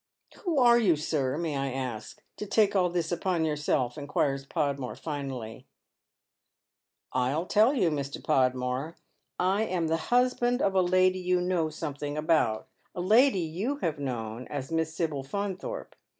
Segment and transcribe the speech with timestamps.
[0.45, 4.95] "Who are you, sir, may I ask, to take all this upon yourself?" inquires Podmore,
[4.95, 5.67] finally."
[7.13, 8.17] I'll tell you, Mr.
[8.23, 8.95] Podmore.
[9.37, 13.99] I am the husband of a lady you know something about; a lady you have
[13.99, 15.93] known as Miss Sibyl Faunthorpe.